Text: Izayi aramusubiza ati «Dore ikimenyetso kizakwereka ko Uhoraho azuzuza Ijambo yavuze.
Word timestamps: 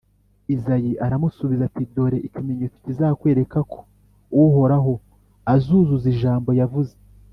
Izayi 0.55 0.91
aramusubiza 1.05 1.63
ati 1.69 1.83
«Dore 1.93 2.17
ikimenyetso 2.27 2.77
kizakwereka 2.83 3.59
ko 3.71 3.79
Uhoraho 4.43 4.93
azuzuza 5.53 6.05
Ijambo 6.15 6.51
yavuze. 6.61 6.95